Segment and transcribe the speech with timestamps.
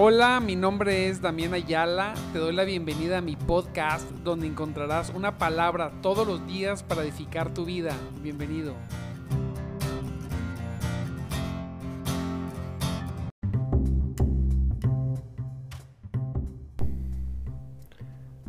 [0.00, 2.14] Hola, mi nombre es Damián Ayala.
[2.32, 7.02] Te doy la bienvenida a mi podcast donde encontrarás una palabra todos los días para
[7.02, 7.96] edificar tu vida.
[8.22, 8.76] Bienvenido.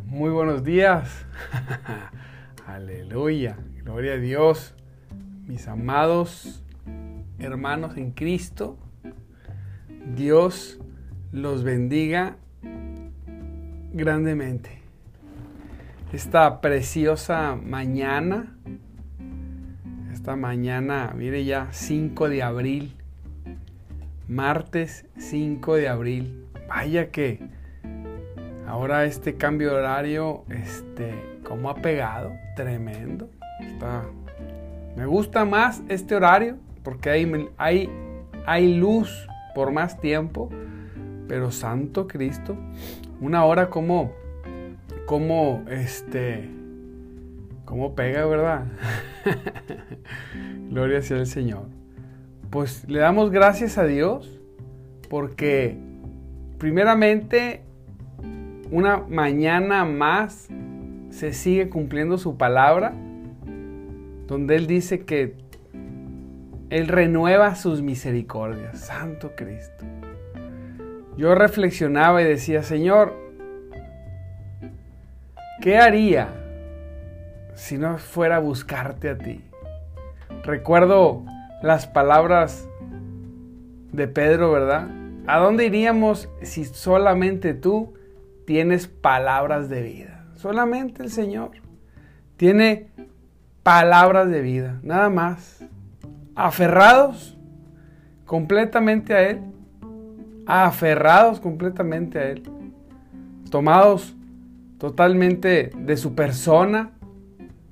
[0.05, 1.25] Muy buenos días.
[2.67, 3.57] Aleluya.
[3.83, 4.75] Gloria a Dios.
[5.47, 6.63] Mis amados
[7.39, 8.77] hermanos en Cristo.
[10.13, 10.79] Dios
[11.31, 12.37] los bendiga
[13.93, 14.79] grandemente.
[16.11, 18.55] Esta preciosa mañana,
[20.11, 22.95] esta mañana, mire ya, 5 de abril,
[24.27, 26.45] martes 5 de abril.
[26.67, 27.39] Vaya que
[28.67, 33.29] ahora este cambio de horario, este, como ha pegado, tremendo.
[33.61, 34.03] Está,
[34.95, 37.89] me gusta más este horario porque hay, hay,
[38.47, 40.49] hay luz por más tiempo
[41.29, 42.57] pero Santo Cristo,
[43.21, 44.11] una hora como,
[45.05, 46.49] como, este,
[47.65, 48.65] como pega, ¿verdad?
[50.69, 51.67] Gloria sea el Señor.
[52.49, 54.41] Pues le damos gracias a Dios
[55.07, 55.77] porque
[56.57, 57.61] primeramente
[58.71, 60.49] una mañana más
[61.11, 62.95] se sigue cumpliendo su palabra,
[64.25, 65.35] donde Él dice que
[66.71, 68.79] Él renueva sus misericordias.
[68.79, 69.85] Santo Cristo
[71.19, 73.13] yo reflexionaba y decía, Señor,
[75.59, 76.29] ¿qué haría
[77.55, 79.43] si no fuera a buscarte a ti?
[80.45, 81.25] Recuerdo
[81.61, 82.69] las palabras
[83.91, 84.87] de Pedro, ¿verdad?
[85.27, 87.95] ¿A dónde iríamos si solamente tú
[88.45, 90.25] tienes palabras de vida?
[90.35, 91.51] Solamente el Señor
[92.37, 92.87] tiene
[93.61, 95.65] palabras de vida, nada más.
[96.33, 97.37] Aferrados
[98.23, 99.41] completamente a Él
[100.49, 102.43] aferrados completamente a Él,
[103.51, 104.15] tomados
[104.79, 106.91] totalmente de su persona,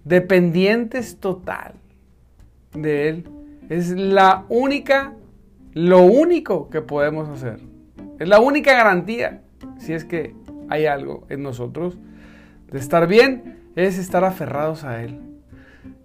[0.05, 1.73] dependientes total
[2.73, 3.29] de Él.
[3.69, 5.13] Es la única,
[5.73, 7.59] lo único que podemos hacer.
[8.19, 9.41] Es la única garantía,
[9.79, 10.35] si es que
[10.69, 11.97] hay algo en nosotros,
[12.71, 15.19] de estar bien, es estar aferrados a Él.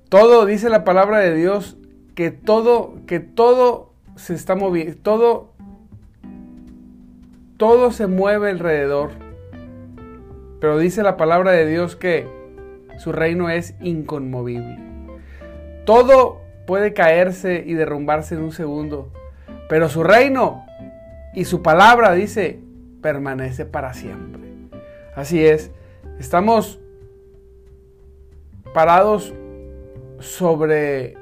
[0.08, 1.76] Todo, dice la palabra de Dios,
[2.14, 5.51] que todo, que todo se está moviendo, todo
[7.62, 9.10] todo se mueve alrededor.
[10.60, 12.26] Pero dice la palabra de Dios que
[12.98, 14.80] su reino es inconmovible.
[15.86, 19.12] Todo puede caerse y derrumbarse en un segundo,
[19.68, 20.66] pero su reino
[21.34, 22.58] y su palabra, dice,
[23.00, 24.42] permanece para siempre.
[25.14, 25.70] Así es,
[26.18, 26.80] estamos
[28.74, 29.32] parados
[30.18, 31.16] sobre,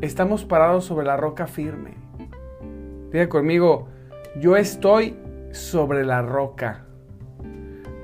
[0.00, 1.90] estamos parados sobre la roca firme.
[3.12, 3.88] Diga conmigo,
[4.40, 5.14] yo estoy
[5.52, 6.84] sobre la roca.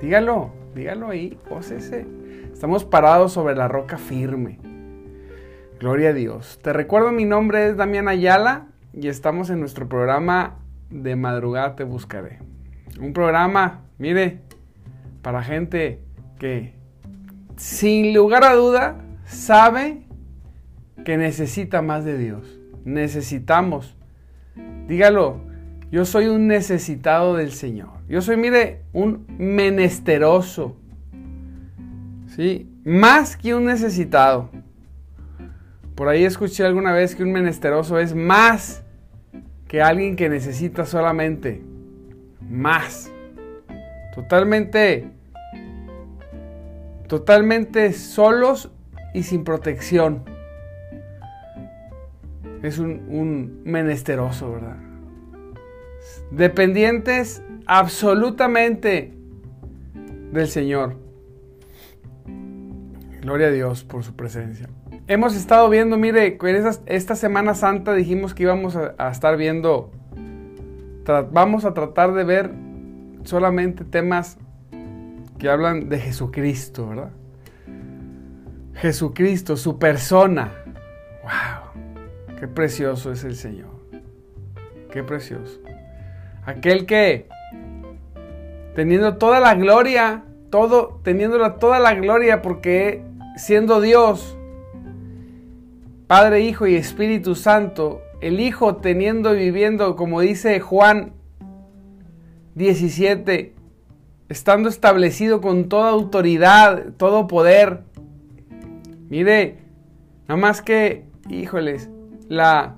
[0.01, 2.07] Dígalo, dígalo ahí, ese
[2.53, 4.59] Estamos parados sobre la roca firme.
[5.81, 6.61] Gloria a Dios.
[6.63, 11.85] Te recuerdo, mi nombre es Damián Ayala y estamos en nuestro programa de madrugada te
[11.85, 12.39] buscaré.
[13.01, 14.41] Un programa, mire,
[15.21, 16.01] para gente
[16.39, 16.75] que
[17.57, 20.03] sin lugar a duda sabe
[21.05, 22.61] que necesita más de Dios.
[22.85, 23.97] Necesitamos.
[24.87, 25.41] Dígalo,
[25.95, 27.91] yo soy un necesitado del Señor.
[28.09, 30.77] Yo soy, mire, un menesteroso.
[32.35, 32.69] ¿Sí?
[32.85, 34.51] Más que un necesitado.
[35.95, 38.83] Por ahí escuché alguna vez que un menesteroso es más
[39.69, 41.63] que alguien que necesita solamente.
[42.41, 43.13] Más.
[44.17, 45.09] Totalmente.
[47.07, 48.73] Totalmente solos
[49.15, 50.25] y sin protección.
[52.65, 54.94] Es un, un menesteroso, ¿verdad?
[56.31, 59.15] Dependientes absolutamente
[60.33, 60.97] del Señor.
[63.21, 64.69] Gloria a Dios por su presencia.
[65.07, 66.39] Hemos estado viendo, mire,
[66.87, 69.91] esta Semana Santa dijimos que íbamos a, estar viendo,
[71.33, 72.51] vamos a tratar de ver
[73.25, 74.39] solamente temas
[75.39, 77.11] que hablan de Jesucristo, ¿verdad?
[78.75, 80.53] Jesucristo, su persona.
[81.23, 82.37] ¡Wow!
[82.39, 83.71] Qué precioso es el Señor.
[84.91, 85.64] Qué precioso.
[86.47, 87.29] Aquel que,
[88.75, 93.03] teniendo toda la gloria, todo, teniendo toda la gloria, porque
[93.37, 94.37] siendo Dios,
[96.07, 101.13] Padre, Hijo y Espíritu Santo, el Hijo teniendo y viviendo, como dice Juan
[102.55, 103.55] 17,
[104.29, 107.81] estando establecido con toda autoridad, todo poder.
[109.09, 109.59] Mire,
[110.29, 111.91] nada más que, híjoles,
[112.29, 112.77] la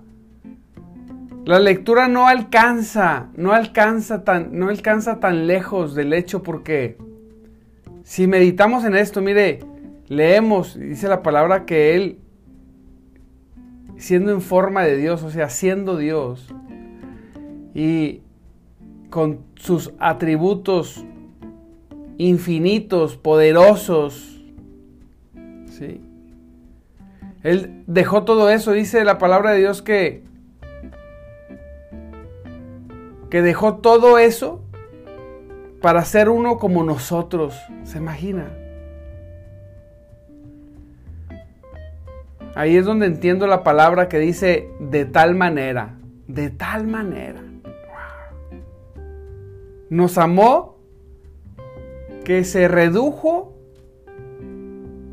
[1.46, 6.98] La lectura no alcanza, no alcanza tan, no alcanza tan lejos del hecho porque
[8.02, 9.60] si meditamos en esto, mire,
[10.08, 12.19] leemos, dice la palabra que Él,
[13.96, 16.52] siendo en forma de Dios, o sea, siendo Dios,
[17.75, 18.22] y
[19.08, 21.04] con sus atributos
[22.19, 24.43] infinitos, poderosos,
[25.66, 26.00] ¿sí?
[27.44, 30.26] Él dejó todo eso, dice la palabra de Dios que
[33.31, 34.61] que dejó todo eso
[35.81, 37.55] para ser uno como nosotros.
[37.84, 38.50] ¿Se imagina?
[42.55, 47.43] Ahí es donde entiendo la palabra que dice de tal manera, de tal manera.
[49.90, 50.79] Nos amó
[52.25, 53.55] que se redujo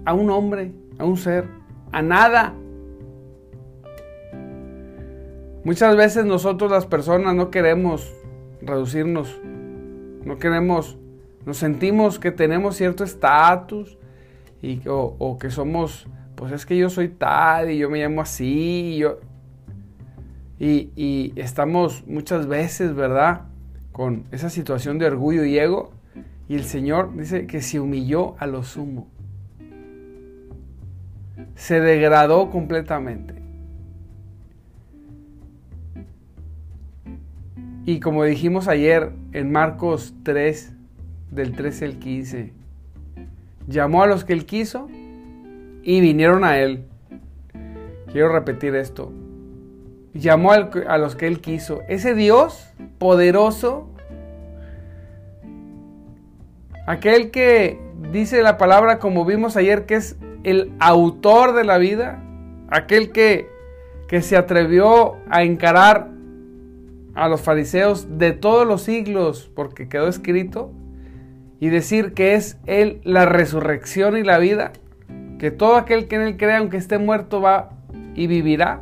[0.06, 1.46] a un hombre, a un ser,
[1.92, 2.54] a nada.
[5.64, 8.14] Muchas veces nosotros las personas no queremos
[8.62, 9.40] reducirnos,
[10.26, 10.98] no queremos,
[11.46, 13.98] nos sentimos que tenemos cierto estatus
[14.62, 19.02] y, o, que somos, pues es que yo soy tal y yo me llamo así
[19.02, 19.06] y.
[20.60, 23.48] Y, y estamos muchas veces, ¿verdad?
[23.92, 25.92] Con esa situación de orgullo y ego.
[26.48, 29.08] Y el Señor dice que se humilló a lo sumo.
[31.56, 33.43] Se degradó completamente.
[37.86, 40.72] Y como dijimos ayer en Marcos 3,
[41.32, 42.54] del 13 al 15,
[43.68, 44.88] llamó a los que él quiso
[45.84, 46.86] y vinieron a él.
[48.12, 49.12] Quiero repetir esto.
[50.14, 51.82] Llamó a los que él quiso.
[51.90, 53.90] Ese Dios poderoso,
[56.88, 57.80] aquel que
[58.12, 62.24] dice la palabra como vimos ayer que es el autor de la vida,
[62.70, 63.50] aquel que,
[64.08, 66.13] que se atrevió a encarar
[67.16, 70.72] a los fariseos de todos los siglos, porque quedó escrito,
[71.60, 74.74] y decir que es Él la resurrección y la vida,
[75.40, 77.70] que todo aquel que en Él cree, aunque esté muerto, va
[78.16, 78.82] y vivirá.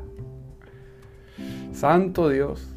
[1.73, 2.67] Santo Dios.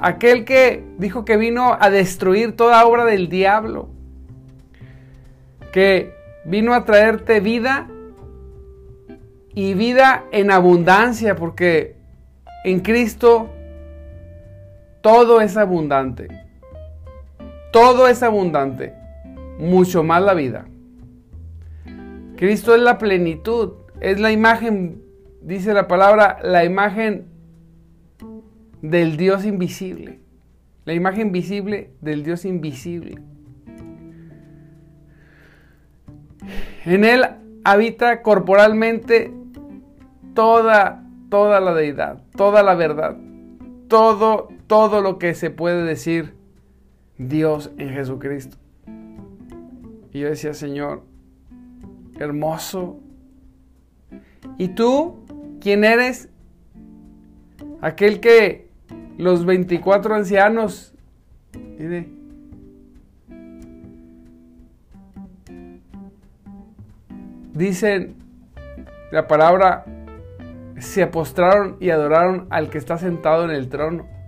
[0.00, 3.88] aquel que dijo que vino a destruir toda obra del diablo,
[5.72, 6.12] que
[6.44, 7.88] vino a traerte vida
[9.54, 11.96] y vida en abundancia, porque
[12.64, 13.50] en Cristo
[15.02, 16.28] todo es abundante.
[17.72, 18.94] Todo es abundante.
[19.58, 20.66] Mucho más la vida.
[22.36, 23.72] Cristo es la plenitud.
[24.00, 25.02] Es la imagen,
[25.42, 27.26] dice la palabra, la imagen
[28.80, 30.20] del Dios invisible.
[30.84, 33.18] La imagen visible del Dios invisible.
[36.84, 37.24] En Él
[37.64, 39.32] habita corporalmente
[40.34, 43.16] toda, toda la deidad, toda la verdad,
[43.88, 46.34] todo, todo lo que se puede decir
[47.18, 48.56] Dios en Jesucristo.
[50.14, 51.02] Y yo decía, Señor,
[52.18, 52.98] hermoso.
[54.56, 55.26] ¿Y tú
[55.60, 56.30] quién eres?
[57.82, 58.70] Aquel que
[59.18, 60.94] los 24 ancianos,
[61.78, 62.08] mire,
[67.52, 68.14] dicen
[69.10, 69.84] la palabra,
[70.78, 74.21] se postraron y adoraron al que está sentado en el trono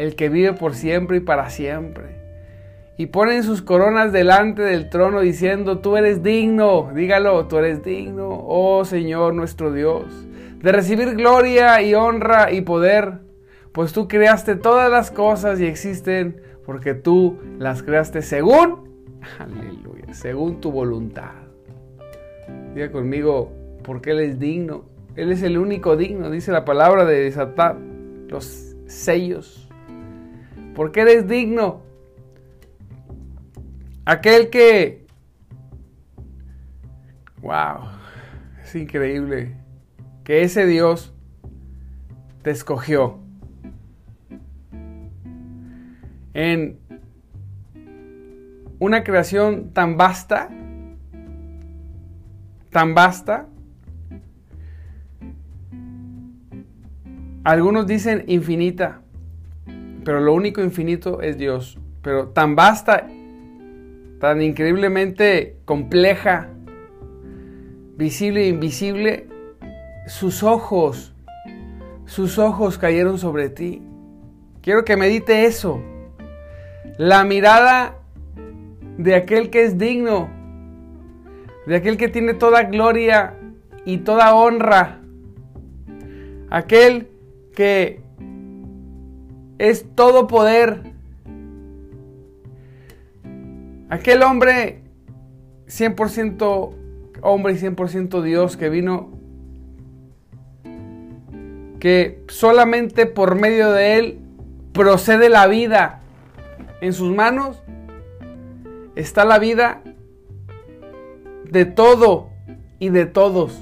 [0.00, 2.16] el que vive por siempre y para siempre.
[2.96, 8.28] Y ponen sus coronas delante del trono diciendo, tú eres digno, dígalo, tú eres digno,
[8.30, 10.04] oh Señor nuestro Dios,
[10.62, 13.18] de recibir gloria y honra y poder,
[13.72, 18.88] pues tú creaste todas las cosas y existen porque tú las creaste según,
[19.38, 21.32] aleluya, según tu voluntad.
[22.74, 23.52] Diga conmigo,
[23.84, 27.76] porque Él es digno, Él es el único digno, dice la palabra de desatar
[28.28, 29.69] los sellos
[30.74, 31.82] porque eres digno.
[34.04, 35.06] Aquel que...
[37.42, 37.88] ¡Wow!
[38.62, 39.56] Es increíble
[40.24, 41.14] que ese Dios
[42.42, 43.18] te escogió.
[46.32, 46.78] En
[48.78, 50.48] una creación tan vasta,
[52.70, 53.48] tan vasta,
[57.44, 59.02] algunos dicen infinita,
[60.04, 61.78] pero lo único infinito es Dios.
[62.02, 63.06] Pero tan vasta,
[64.18, 66.48] tan increíblemente compleja,
[67.96, 69.28] visible e invisible,
[70.06, 71.14] sus ojos,
[72.06, 73.82] sus ojos cayeron sobre ti.
[74.62, 75.80] Quiero que medite eso.
[76.98, 77.98] La mirada
[78.98, 80.28] de aquel que es digno,
[81.66, 83.34] de aquel que tiene toda gloria
[83.84, 85.00] y toda honra,
[86.50, 87.08] aquel
[87.54, 88.02] que
[89.60, 90.94] es todo poder.
[93.90, 94.82] Aquel hombre
[95.66, 96.72] 100%
[97.20, 99.10] hombre y 100% Dios que vino,
[101.78, 104.18] que solamente por medio de él
[104.72, 106.00] procede la vida.
[106.80, 107.62] En sus manos
[108.96, 109.82] está la vida
[111.44, 112.30] de todo
[112.78, 113.60] y de todos.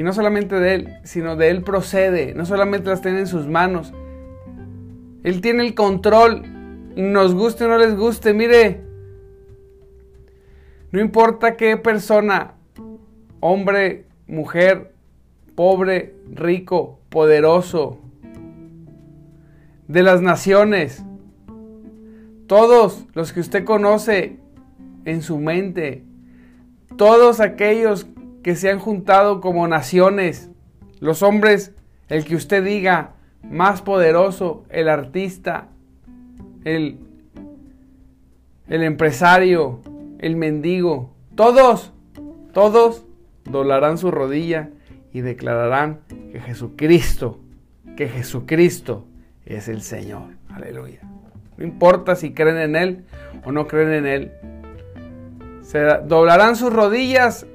[0.00, 2.32] Y no solamente de Él, sino de Él procede.
[2.32, 3.92] No solamente las tiene en sus manos.
[5.24, 6.40] Él tiene el control.
[6.96, 8.32] Nos guste o no les guste.
[8.32, 8.80] Mire,
[10.90, 12.54] no importa qué persona,
[13.40, 14.94] hombre, mujer,
[15.54, 17.98] pobre, rico, poderoso,
[19.86, 21.04] de las naciones,
[22.46, 24.38] todos los que usted conoce
[25.04, 26.04] en su mente,
[26.96, 28.06] todos aquellos
[28.42, 30.50] que se han juntado como naciones,
[31.00, 31.72] los hombres,
[32.08, 35.68] el que usted diga, más poderoso, el artista,
[36.64, 36.98] el,
[38.68, 39.80] el empresario,
[40.18, 41.92] el mendigo, todos,
[42.52, 43.06] todos
[43.44, 44.70] doblarán su rodilla
[45.12, 46.00] y declararán
[46.32, 47.40] que Jesucristo,
[47.96, 49.06] que Jesucristo
[49.44, 50.36] es el Señor.
[50.48, 51.00] Aleluya.
[51.56, 53.04] No importa si creen en Él
[53.44, 54.32] o no creen en Él.
[55.62, 57.46] Se doblarán sus rodillas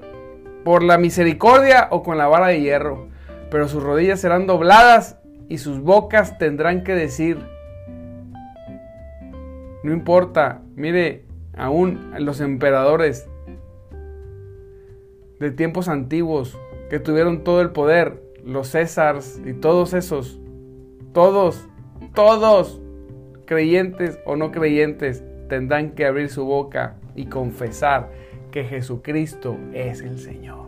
[0.65, 3.07] por la misericordia o con la vara de hierro,
[3.51, 7.37] pero sus rodillas serán dobladas y sus bocas tendrán que decir,
[9.83, 11.23] no importa, mire,
[11.55, 13.29] aún los emperadores
[15.39, 16.57] de tiempos antiguos
[16.89, 20.39] que tuvieron todo el poder, los Césars y todos esos,
[21.13, 21.69] todos,
[22.15, 22.81] todos,
[23.45, 28.09] creyentes o no creyentes, tendrán que abrir su boca y confesar
[28.55, 30.67] que Jesucristo es el Señor.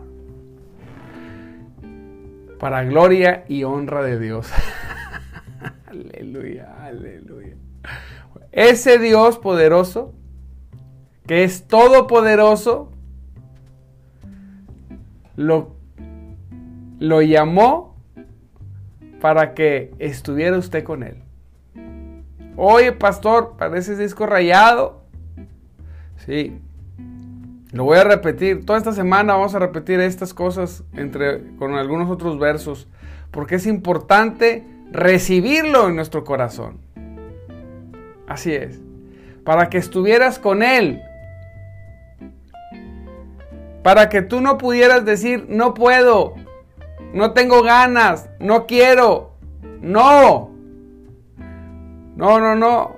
[2.58, 4.52] Para gloria y honra de Dios.
[5.86, 7.54] aleluya, aleluya.
[8.52, 10.12] Ese Dios poderoso,
[11.26, 12.92] que es todopoderoso,
[15.36, 15.74] lo,
[16.98, 17.96] lo llamó
[19.18, 21.22] para que estuviera usted con él.
[22.54, 25.04] Oye, pastor, parece disco rayado.
[26.26, 26.60] Sí,
[27.72, 28.64] lo voy a repetir.
[28.64, 32.88] Toda esta semana vamos a repetir estas cosas entre, con algunos otros versos.
[33.30, 36.80] Porque es importante recibirlo en nuestro corazón.
[38.26, 38.80] Así es.
[39.44, 41.02] Para que estuvieras con Él.
[43.82, 46.34] Para que tú no pudieras decir, no puedo,
[47.12, 49.34] no tengo ganas, no quiero.
[49.80, 50.50] No.
[52.16, 52.96] No, no, no.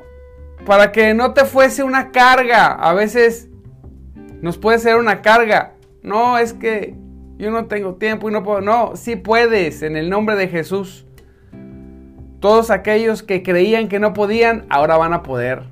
[0.64, 2.72] Para que no te fuese una carga.
[2.72, 3.50] A veces
[4.40, 5.75] nos puede ser una carga.
[6.02, 6.94] No, es que
[7.38, 8.61] yo no tengo tiempo y no puedo.
[8.61, 11.06] No, sí puedes en el nombre de Jesús.
[12.40, 15.64] Todos aquellos que creían que no podían, ahora van a poder.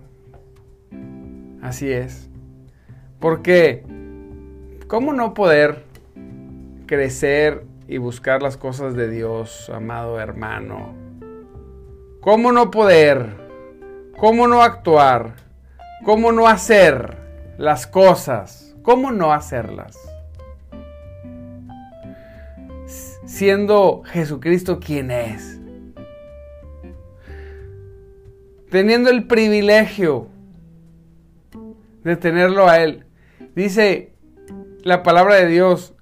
[1.62, 2.28] Así es.
[3.20, 3.84] Porque,
[4.87, 5.84] ¿cómo no poder
[6.87, 10.94] crecer y buscar las cosas de Dios, amado hermano?
[12.20, 13.37] ¿Cómo no poder?
[14.16, 15.34] ¿Cómo no actuar?
[16.04, 17.17] ¿Cómo no hacer?
[17.58, 18.74] Las cosas.
[18.82, 19.98] ¿Cómo no hacerlas?
[23.26, 25.60] Siendo Jesucristo quien es.
[28.70, 30.28] Teniendo el privilegio
[32.04, 33.04] de tenerlo a Él.
[33.54, 34.14] Dice
[34.82, 35.94] la palabra de Dios.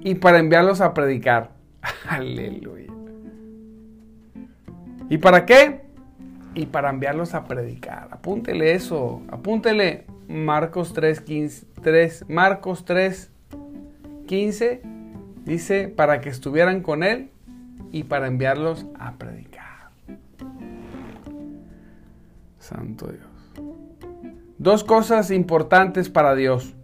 [0.00, 1.52] Y para enviarlos a predicar.
[2.08, 2.92] Aleluya.
[5.10, 5.81] ¿Y para qué?
[6.54, 8.08] Y para enviarlos a predicar.
[8.10, 9.22] Apúntele eso.
[9.28, 13.30] Apúntele Marcos 3, 15, 3, Marcos 3,
[14.26, 14.82] 15
[15.44, 17.30] dice para que estuvieran con él
[17.90, 19.90] y para enviarlos a predicar.
[22.58, 23.66] Santo Dios.
[24.58, 26.74] Dos cosas importantes para Dios.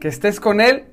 [0.00, 0.84] Que estés con Él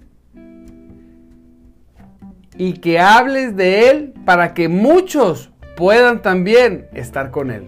[2.57, 7.65] y que hables de Él para que muchos puedan también estar con Él.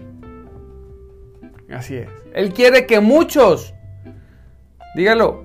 [1.70, 2.08] Así es.
[2.34, 3.74] Él quiere que muchos,
[4.94, 5.44] dígalo,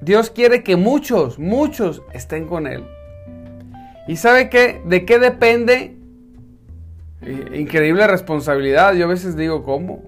[0.00, 2.84] Dios quiere que muchos, muchos estén con Él.
[4.06, 4.80] ¿Y sabe qué?
[4.84, 5.96] ¿De qué depende?
[7.54, 8.94] Increíble responsabilidad.
[8.94, 10.04] Yo a veces digo, ¿cómo?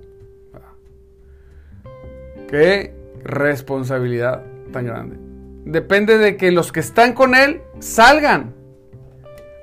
[2.49, 5.17] ¿Qué responsabilidad tan grande?
[5.65, 8.55] Depende de que los que están con Él salgan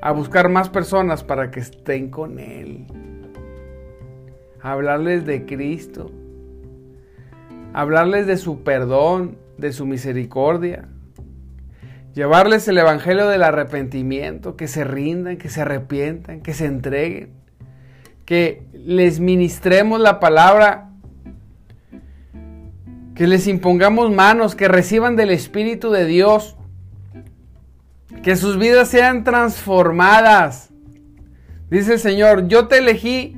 [0.05, 2.85] a buscar más personas para que estén con Él.
[4.61, 6.11] Hablarles de Cristo,
[7.73, 10.89] hablarles de su perdón, de su misericordia.
[12.13, 17.31] Llevarles el evangelio del arrepentimiento, que se rindan, que se arrepientan, que se entreguen,
[18.25, 20.91] que les ministremos la palabra,
[23.15, 26.54] que les impongamos manos, que reciban del Espíritu de Dios,
[28.23, 30.69] que sus vidas sean transformadas.
[31.69, 33.35] Dice el Señor, yo te elegí,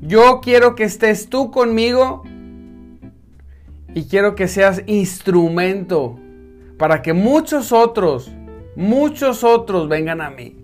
[0.00, 2.22] yo quiero que estés tú conmigo
[3.94, 6.18] y quiero que seas instrumento
[6.78, 8.32] para que muchos otros,
[8.76, 10.56] muchos otros vengan a mí.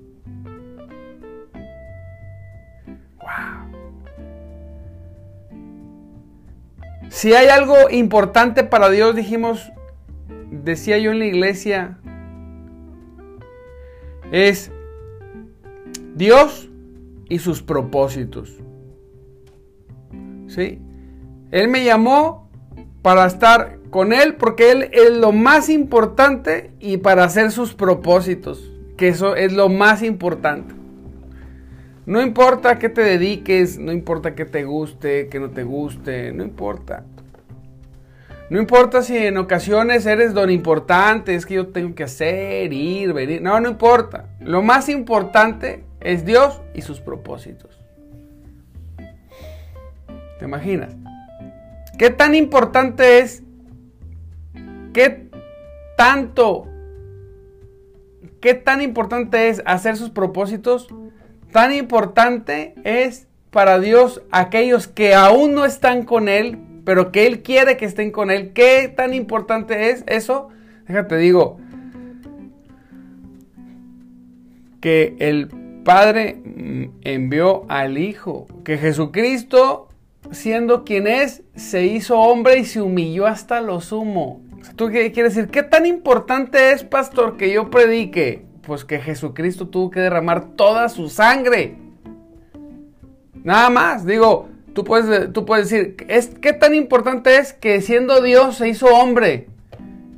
[3.18, 3.66] Wow.
[7.10, 9.72] Si hay algo importante para Dios, dijimos,
[10.50, 11.98] decía yo en la iglesia,
[14.44, 14.70] es
[16.14, 16.68] Dios
[17.28, 18.54] y sus propósitos.
[20.46, 20.78] ¿Sí?
[21.50, 22.50] Él me llamó
[23.00, 28.70] para estar con Él porque Él es lo más importante y para hacer sus propósitos,
[28.98, 30.74] que eso es lo más importante.
[32.04, 36.44] No importa que te dediques, no importa que te guste, que no te guste, no
[36.44, 37.06] importa.
[38.48, 43.12] No importa si en ocasiones eres don importante, es que yo tengo que hacer, ir,
[43.12, 43.42] venir.
[43.42, 44.26] No, no importa.
[44.40, 47.80] Lo más importante es Dios y sus propósitos.
[50.38, 50.94] ¿Te imaginas?
[51.98, 53.42] ¿Qué tan importante es?
[54.92, 55.28] ¿Qué
[55.96, 56.68] tanto?
[58.40, 60.88] ¿Qué tan importante es hacer sus propósitos?
[61.50, 67.42] Tan importante es para Dios aquellos que aún no están con Él, pero que Él
[67.42, 68.52] quiere que estén con Él.
[68.52, 70.50] ¿Qué tan importante es eso?
[70.86, 71.58] Déjate digo,
[74.80, 75.48] que el
[75.84, 79.88] Padre mm, envió al Hijo, que Jesucristo,
[80.30, 84.40] siendo quien es, se hizo hombre y se humilló hasta lo sumo.
[84.76, 85.50] ¿Tú qué quieres decir?
[85.50, 88.44] ¿Qué tan importante es, pastor, que yo predique?
[88.62, 91.74] Pues que Jesucristo tuvo que derramar toda su sangre.
[93.42, 98.20] Nada más, digo, Tú puedes, tú puedes decir, es, ¿qué tan importante es que siendo
[98.20, 99.46] Dios se hizo hombre?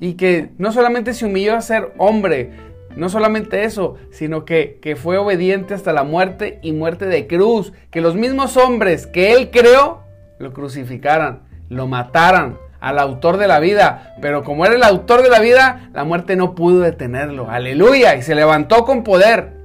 [0.01, 2.51] Y que no solamente se humilló a ser hombre,
[2.97, 7.73] no solamente eso, sino que, que fue obediente hasta la muerte y muerte de cruz.
[7.93, 10.01] Que los mismos hombres que él creó
[10.41, 14.17] lo crucificaran, lo mataran al autor de la vida.
[14.21, 17.49] Pero como era el autor de la vida, la muerte no pudo detenerlo.
[17.49, 18.17] Aleluya.
[18.17, 19.58] Y se levantó con poder.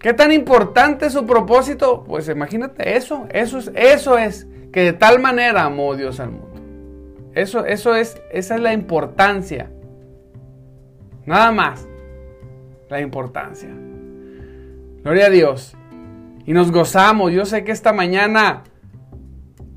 [0.00, 2.04] ¿Qué tan importante es su propósito?
[2.04, 6.48] Pues imagínate eso, eso es, eso es, que de tal manera amó Dios al mundo.
[7.34, 9.70] Eso, eso es, esa es la importancia.
[11.26, 11.88] Nada más,
[12.88, 13.68] la importancia.
[15.02, 15.76] Gloria a Dios.
[16.46, 17.32] Y nos gozamos.
[17.32, 18.64] Yo sé que esta mañana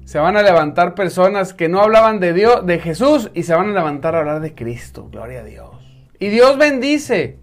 [0.05, 3.69] se van a levantar personas que no hablaban de Dios, de Jesús, y se van
[3.69, 5.09] a levantar a hablar de Cristo.
[5.11, 5.69] Gloria a Dios.
[6.19, 7.39] Y Dios bendice.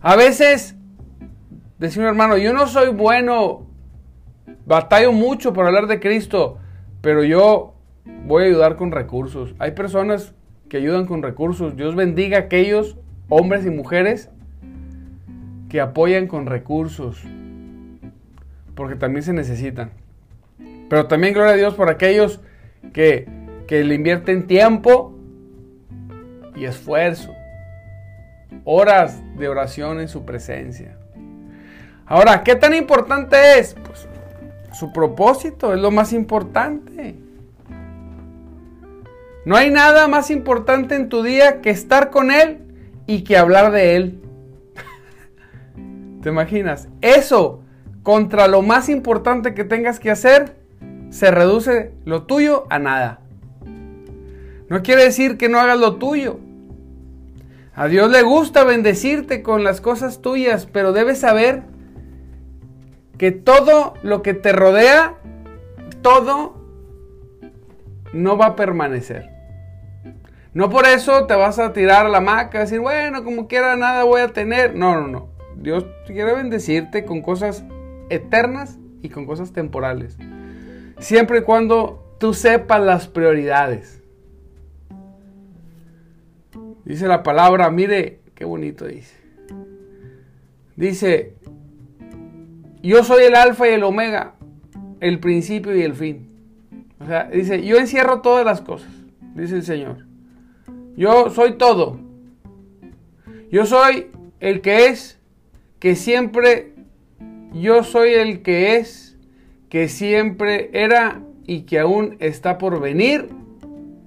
[0.00, 0.76] A veces
[1.82, 3.66] Un hermano, yo no soy bueno,
[4.66, 6.58] batallo mucho por hablar de Cristo,
[7.00, 7.74] pero yo
[8.24, 9.56] voy a ayudar con recursos.
[9.58, 10.32] Hay personas
[10.68, 11.74] que ayudan con recursos.
[11.74, 12.96] Dios bendiga a aquellos
[13.28, 14.30] hombres y mujeres
[15.68, 17.20] que apoyan con recursos,
[18.76, 19.90] porque también se necesitan.
[20.88, 22.40] Pero también gloria a Dios por aquellos
[22.92, 23.26] que,
[23.66, 25.18] que le invierten tiempo
[26.54, 27.32] y esfuerzo,
[28.64, 30.96] horas de oración en su presencia.
[32.12, 33.74] Ahora, ¿qué tan importante es?
[33.86, 34.06] Pues
[34.78, 37.14] su propósito es lo más importante.
[39.46, 42.58] No hay nada más importante en tu día que estar con Él
[43.06, 44.20] y que hablar de Él.
[46.22, 46.86] ¿Te imaginas?
[47.00, 47.62] Eso
[48.02, 50.54] contra lo más importante que tengas que hacer,
[51.08, 53.20] se reduce lo tuyo a nada.
[54.68, 56.40] No quiere decir que no hagas lo tuyo.
[57.74, 61.71] A Dios le gusta bendecirte con las cosas tuyas, pero debes saber
[63.22, 65.14] que todo lo que te rodea,
[66.02, 66.56] todo
[68.12, 69.30] no va a permanecer.
[70.54, 74.02] No por eso te vas a tirar a la maca decir, bueno, como quiera, nada
[74.02, 74.74] voy a tener.
[74.74, 75.28] No, no, no.
[75.54, 77.64] Dios quiere bendecirte con cosas
[78.10, 80.18] eternas y con cosas temporales.
[80.98, 84.02] Siempre y cuando tú sepas las prioridades.
[86.84, 89.14] Dice la palabra, mire, qué bonito dice.
[90.74, 91.36] Dice,
[92.82, 94.34] yo soy el alfa y el omega,
[95.00, 96.28] el principio y el fin.
[97.00, 98.90] O sea, dice, yo encierro todas las cosas,
[99.34, 100.06] dice el Señor.
[100.96, 101.98] Yo soy todo.
[103.50, 104.08] Yo soy
[104.40, 105.20] el que es,
[105.78, 106.74] que siempre,
[107.52, 109.18] yo soy el que es,
[109.68, 113.28] que siempre era y que aún está por venir.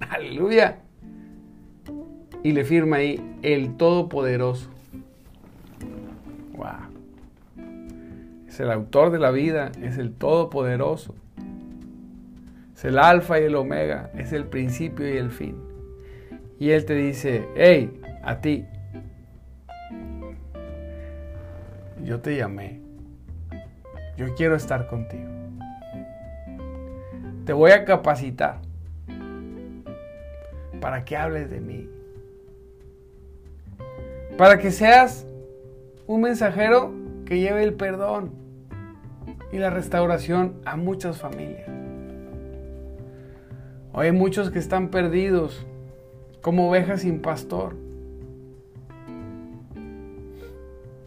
[0.10, 0.78] Aleluya.
[2.42, 4.70] y le firma ahí el Todopoderoso.
[6.54, 6.85] Wow.
[8.56, 11.14] Es el autor de la vida, es el Todopoderoso.
[12.74, 15.58] Es el alfa y el omega, es el principio y el fin.
[16.58, 18.64] Y Él te dice, hey, a ti,
[22.02, 22.80] yo te llamé,
[24.16, 25.28] yo quiero estar contigo.
[27.44, 28.62] Te voy a capacitar
[30.80, 31.90] para que hables de mí.
[34.38, 35.26] Para que seas
[36.06, 36.94] un mensajero
[37.26, 38.45] que lleve el perdón
[39.52, 41.68] y la restauración a muchas familias.
[43.92, 45.66] Hoy hay muchos que están perdidos
[46.42, 47.76] como ovejas sin pastor.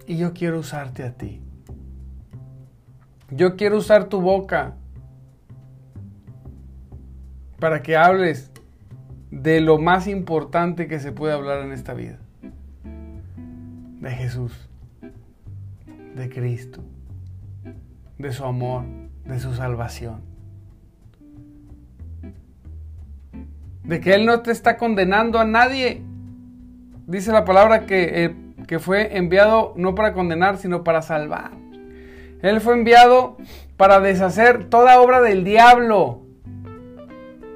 [0.07, 1.39] Y yo quiero usarte a ti.
[3.29, 4.75] Yo quiero usar tu boca
[7.59, 8.51] para que hables
[9.29, 12.17] de lo más importante que se puede hablar en esta vida.
[14.01, 14.67] De Jesús,
[16.15, 16.81] de Cristo,
[18.19, 18.83] de su amor,
[19.25, 20.29] de su salvación.
[23.89, 26.03] de que Él no te está condenando a nadie.
[27.07, 28.35] Dice la palabra que, eh,
[28.67, 31.51] que fue enviado no para condenar, sino para salvar.
[32.43, 33.37] Él fue enviado
[33.77, 36.21] para deshacer toda obra del diablo.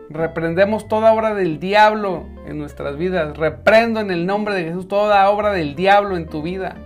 [0.10, 3.38] Reprendemos toda obra del diablo en nuestras vidas.
[3.38, 6.78] Reprendo en el nombre de Jesús toda obra del diablo en tu vida.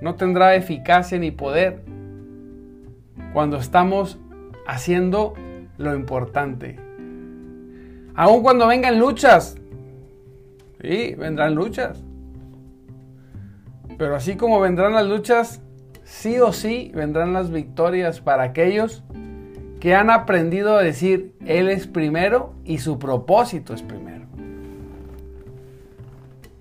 [0.00, 1.84] No tendrá eficacia ni poder
[3.32, 4.18] cuando estamos
[4.66, 5.34] haciendo
[5.78, 6.78] lo importante.
[8.14, 9.56] Aun cuando vengan luchas.
[10.80, 12.02] Sí, vendrán luchas.
[13.98, 15.62] Pero así como vendrán las luchas,
[16.04, 19.04] sí o sí vendrán las victorias para aquellos
[19.80, 24.26] que han aprendido a decir, Él es primero y su propósito es primero.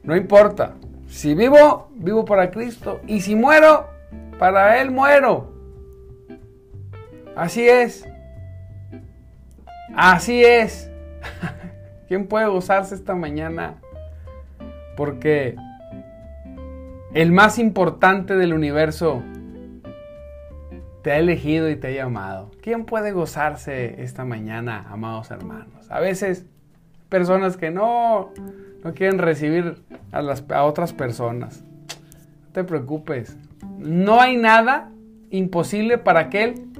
[0.04, 0.76] No importa.
[1.08, 3.02] Si vivo, vivo para Cristo.
[3.06, 3.88] Y si muero,
[4.40, 5.51] para Él muero.
[7.36, 8.08] Así es.
[9.96, 10.89] Así es.
[12.08, 13.76] ¿Quién puede gozarse esta mañana?
[14.98, 15.56] Porque
[17.13, 19.24] el más importante del universo
[21.02, 22.52] te ha elegido y te ha llamado.
[22.62, 25.89] ¿Quién puede gozarse esta mañana, amados hermanos?
[25.89, 26.46] A veces
[27.10, 28.32] personas que no,
[28.84, 31.63] no quieren recibir a, las, a otras personas.
[31.63, 33.38] No te preocupes.
[33.80, 34.91] No hay nada
[35.32, 36.71] imposible para aquel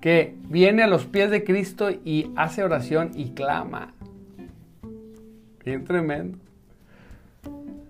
[0.00, 3.94] que viene a los pies de Cristo y hace oración y clama.
[5.64, 6.38] Bien tremendo.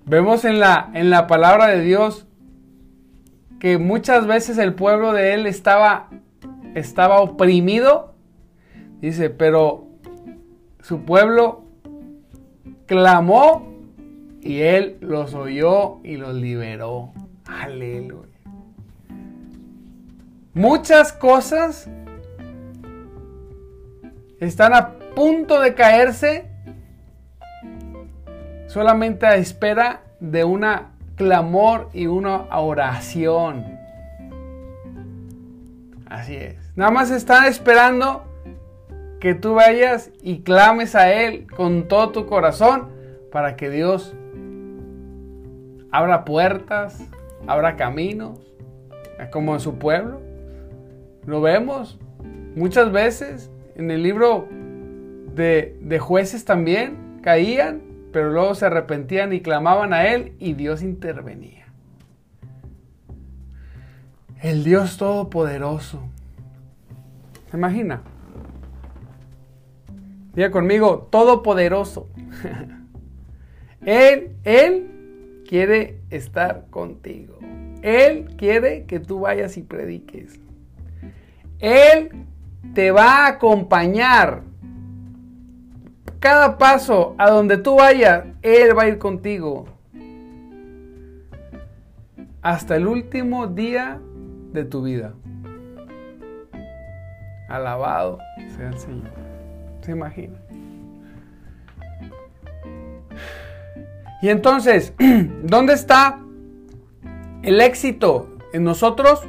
[0.06, 2.26] Vemos en la, en la palabra de Dios
[3.60, 6.08] que muchas veces el pueblo de él estaba,
[6.74, 8.14] estaba oprimido.
[9.00, 9.86] Dice, pero
[10.80, 11.64] su pueblo
[12.86, 13.70] clamó
[14.40, 17.12] y él los oyó y los liberó.
[17.46, 18.29] Aleluya.
[20.54, 21.88] Muchas cosas
[24.40, 26.50] están a punto de caerse
[28.66, 33.78] solamente a espera de una clamor y una oración.
[36.06, 36.56] Así es.
[36.74, 38.24] Nada más están esperando
[39.20, 42.88] que tú vayas y clames a Él con todo tu corazón
[43.30, 44.14] para que Dios
[45.92, 47.00] abra puertas,
[47.46, 48.40] abra caminos,
[49.30, 50.29] como en su pueblo.
[51.26, 51.98] Lo vemos
[52.54, 54.48] muchas veces en el libro
[55.34, 60.82] de, de jueces también, caían pero luego se arrepentían y clamaban a Él y Dios
[60.82, 61.66] intervenía.
[64.42, 66.02] El Dios Todopoderoso.
[67.50, 68.02] ¿Se imagina?
[70.34, 72.08] Diga conmigo, Todopoderoso.
[73.84, 77.38] él, Él quiere estar contigo.
[77.82, 80.40] Él quiere que tú vayas y prediques.
[81.60, 82.26] Él
[82.74, 84.42] te va a acompañar
[86.18, 89.66] cada paso a donde tú vayas, Él va a ir contigo.
[92.42, 94.00] Hasta el último día
[94.52, 95.14] de tu vida.
[97.48, 98.18] Alabado
[98.56, 99.10] sea el Señor.
[99.80, 100.38] ¿Se imagina?
[104.22, 104.92] Y entonces,
[105.42, 106.20] ¿dónde está
[107.42, 109.26] el éxito en nosotros?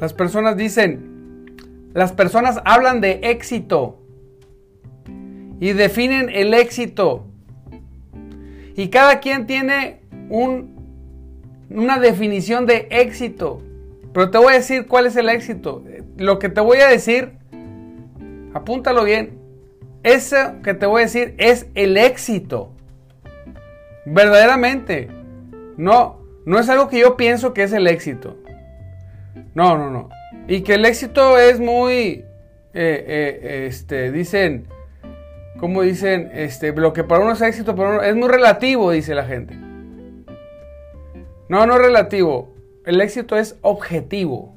[0.00, 1.05] Las personas dicen,
[1.96, 4.02] las personas hablan de éxito
[5.58, 7.24] y definen el éxito.
[8.76, 10.76] Y cada quien tiene un,
[11.70, 13.62] una definición de éxito.
[14.12, 15.84] Pero te voy a decir cuál es el éxito.
[16.18, 17.32] Lo que te voy a decir,
[18.52, 19.38] apúntalo bien.
[20.02, 22.74] Eso que te voy a decir es el éxito.
[24.04, 25.08] Verdaderamente.
[25.78, 28.36] No, no es algo que yo pienso que es el éxito.
[29.54, 30.10] No, no, no.
[30.48, 32.24] Y que el éxito es muy,
[32.72, 33.04] eh,
[33.44, 34.66] eh, este, dicen,
[35.58, 39.14] como dicen, este, lo que para uno es éxito, para uno es muy relativo, dice
[39.14, 39.54] la gente.
[41.48, 42.54] No, no es relativo.
[42.84, 44.54] El éxito es objetivo.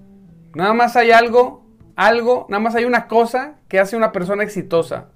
[0.54, 5.08] Nada más hay algo, algo, nada más hay una cosa que hace una persona exitosa.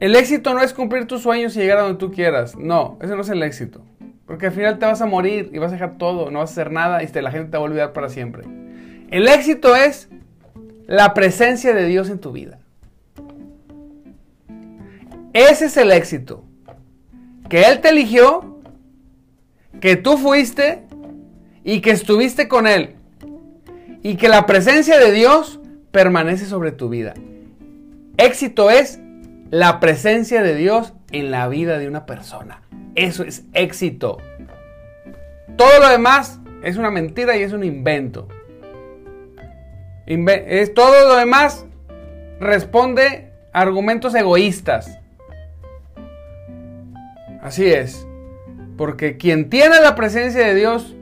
[0.00, 2.56] El éxito no es cumplir tus sueños y llegar a donde tú quieras.
[2.56, 3.82] No, ese no es el éxito.
[4.26, 6.52] Porque al final te vas a morir y vas a dejar todo, no vas a
[6.52, 8.44] hacer nada y la gente te va a olvidar para siempre.
[9.10, 10.08] El éxito es
[10.86, 12.58] la presencia de Dios en tu vida.
[15.32, 16.44] Ese es el éxito.
[17.48, 18.60] Que Él te eligió,
[19.80, 20.82] que tú fuiste
[21.62, 22.94] y que estuviste con Él.
[24.02, 25.60] Y que la presencia de Dios
[25.90, 27.14] permanece sobre tu vida.
[28.16, 29.00] Éxito es
[29.50, 32.63] la presencia de Dios en la vida de una persona.
[32.94, 34.18] Eso es éxito.
[35.56, 38.28] Todo lo demás es una mentira y es un invento.
[40.06, 41.66] es, todo lo demás
[42.40, 44.98] responde a argumentos egoístas.
[47.42, 48.06] Así es.
[48.76, 50.94] Porque quien tiene la presencia de Dios,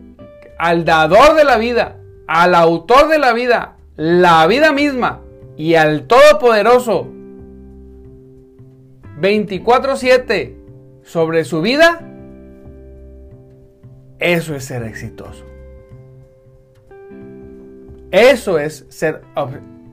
[0.59, 5.21] al dador de la vida, al autor de la vida, la vida misma
[5.57, 7.09] y al Todopoderoso,
[9.21, 10.62] 24/7
[11.03, 12.01] sobre su vida,
[14.19, 15.45] eso es ser exitoso.
[18.11, 19.23] Eso es ser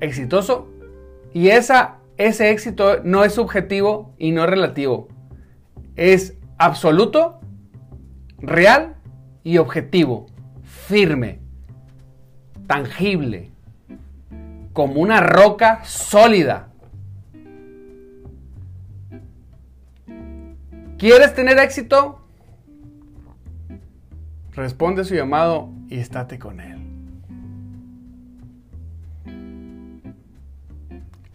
[0.02, 0.68] exitoso
[1.34, 5.08] y esa, ese éxito no es subjetivo y no relativo.
[5.96, 7.40] Es absoluto,
[8.40, 8.96] real
[9.44, 10.28] y objetivo,
[10.64, 11.40] firme,
[12.68, 13.52] tangible,
[14.74, 16.69] como una roca sólida
[21.00, 22.20] ¿Quieres tener éxito?
[24.54, 26.78] Responde su llamado y estate con él.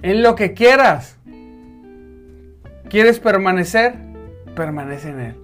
[0.02, 1.16] En lo que quieras.
[2.90, 3.94] ¿Quieres permanecer?
[4.54, 5.36] Permanece en él.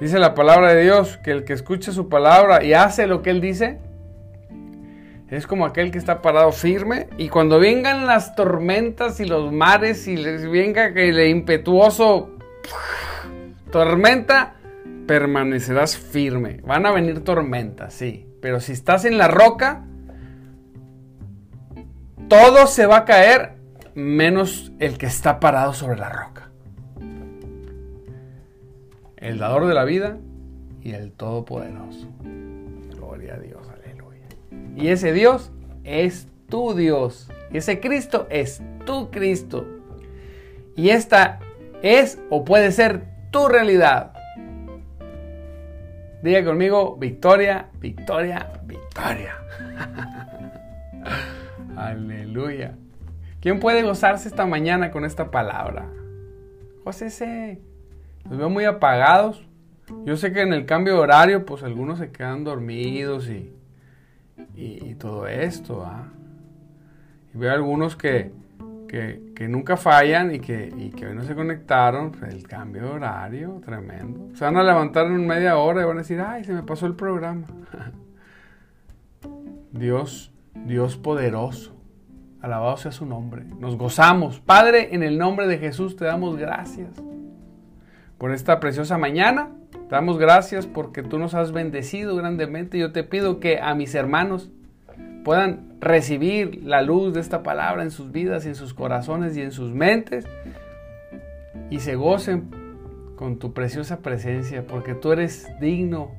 [0.00, 3.28] Dice la palabra de Dios que el que escucha su palabra y hace lo que
[3.28, 3.78] él dice,
[5.36, 10.06] es como aquel que está parado firme y cuando vengan las tormentas y los mares
[10.06, 12.36] y les venga el impetuoso
[13.70, 14.56] tormenta,
[15.06, 16.60] permanecerás firme.
[16.66, 19.86] Van a venir tormentas, sí, pero si estás en la roca,
[22.28, 23.54] todo se va a caer
[23.94, 26.50] menos el que está parado sobre la roca.
[29.16, 30.18] El dador de la vida
[30.82, 32.08] y el todopoderoso.
[32.90, 33.61] Gloria a Dios.
[34.76, 35.50] Y ese Dios
[35.84, 37.28] es tu Dios.
[37.52, 39.66] Ese Cristo es tu Cristo.
[40.76, 41.40] Y esta
[41.82, 44.12] es o puede ser tu realidad.
[46.22, 49.34] Diga conmigo, victoria, victoria, victoria.
[51.76, 52.76] Aleluya.
[53.40, 55.88] ¿Quién puede gozarse esta mañana con esta palabra?
[56.84, 57.60] Gócese.
[58.28, 59.44] Los veo muy apagados.
[60.04, 63.52] Yo sé que en el cambio de horario, pues algunos se quedan dormidos y,
[64.54, 65.86] y, todo esto.
[67.34, 68.32] Y veo algunos que,
[68.88, 72.12] que, nunca fallan y que, y que hoy no se conectaron.
[72.12, 74.34] Pues, el cambio de horario, tremendo.
[74.36, 76.86] Se van a levantar en media hora y van a decir, ay, se me pasó
[76.86, 77.46] el programa.
[79.72, 81.74] Dios, Dios poderoso.
[82.40, 83.44] Alabado sea su nombre.
[83.58, 84.40] Nos gozamos.
[84.40, 86.90] Padre, en el nombre de Jesús te damos gracias
[88.18, 89.50] por esta preciosa mañana
[89.88, 92.78] damos gracias porque tú nos has bendecido grandemente.
[92.78, 94.50] Yo te pido que a mis hermanos
[95.24, 99.52] puedan recibir la luz de esta palabra en sus vidas, en sus corazones y en
[99.52, 100.26] sus mentes
[101.70, 102.50] y se gocen
[103.16, 106.10] con tu preciosa presencia porque tú eres digno,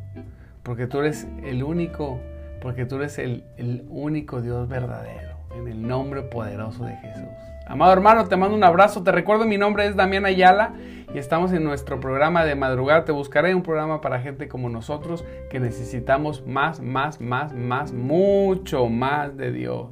[0.63, 2.19] porque tú eres el único,
[2.61, 7.52] porque tú eres el, el único Dios verdadero, en el nombre poderoso de Jesús.
[7.65, 9.03] Amado hermano, te mando un abrazo.
[9.03, 10.73] Te recuerdo, mi nombre es Damián Ayala
[11.13, 13.05] y estamos en nuestro programa de madrugada.
[13.05, 18.87] Te buscaré un programa para gente como nosotros que necesitamos más, más, más, más, mucho
[18.87, 19.87] más de Dios.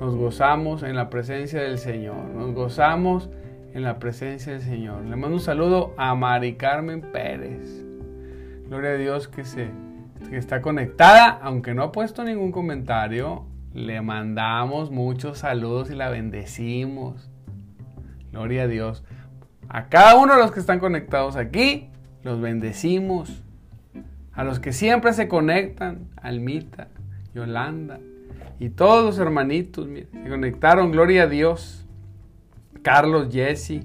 [0.00, 2.24] Nos gozamos en la presencia del Señor.
[2.34, 3.30] Nos gozamos
[3.74, 5.02] en la presencia del Señor.
[5.04, 7.84] Le mando un saludo a Mari Carmen Pérez.
[8.68, 9.70] Gloria a Dios que, se,
[10.30, 13.44] que está conectada, aunque no ha puesto ningún comentario
[13.76, 17.30] le mandamos muchos saludos y la bendecimos.
[18.32, 19.04] Gloria a Dios.
[19.68, 21.90] A cada uno de los que están conectados aquí,
[22.22, 23.42] los bendecimos.
[24.32, 26.88] A los que siempre se conectan, Almita,
[27.34, 28.00] Yolanda
[28.58, 31.86] y todos los hermanitos, se conectaron, gloria a Dios.
[32.82, 33.84] Carlos, Jesse,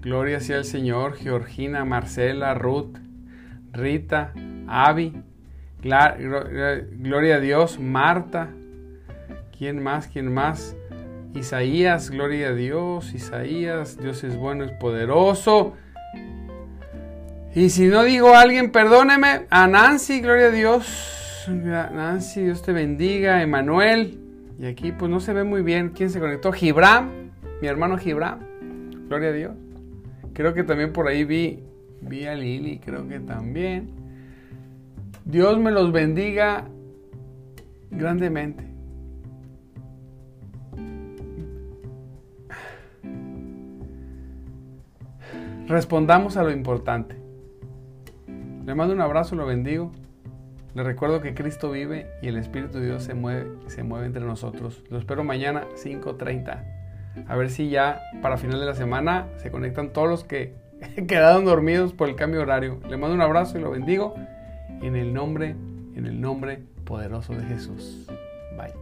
[0.00, 2.96] Gloria sea el Señor, Georgina, Marcela, Ruth,
[3.72, 4.32] Rita,
[4.66, 5.22] Avi,
[5.82, 8.48] gloria a Dios, Marta,
[9.60, 10.08] ¿quién más?
[10.08, 10.74] ¿Quién más?
[11.34, 15.74] Isaías, gloria a Dios, Isaías, Dios es bueno, es poderoso.
[17.54, 21.46] Y si no digo a alguien, perdóneme, a Nancy, gloria a Dios.
[21.46, 24.18] Nancy, Dios te bendiga, Emanuel.
[24.58, 26.52] Y aquí pues no se ve muy bien quién se conectó.
[26.52, 27.10] Gibram,
[27.60, 28.40] mi hermano Gibram,
[29.08, 29.52] gloria a Dios.
[30.32, 31.62] Creo que también por ahí vi,
[32.00, 33.90] vi a Lili, creo que también.
[35.26, 36.64] Dios me los bendiga
[37.90, 38.69] grandemente.
[45.70, 47.14] Respondamos a lo importante.
[48.66, 49.92] Le mando un abrazo, lo bendigo.
[50.74, 54.24] Le recuerdo que Cristo vive y el Espíritu de Dios se mueve, se mueve entre
[54.24, 54.82] nosotros.
[54.90, 57.24] Lo espero mañana 5.30.
[57.28, 60.54] A ver si ya para final de la semana se conectan todos los que
[61.06, 62.80] quedaron dormidos por el cambio horario.
[62.88, 64.16] Le mando un abrazo y lo bendigo
[64.82, 65.50] en el nombre,
[65.94, 68.08] en el nombre poderoso de Jesús.
[68.56, 68.74] Bye.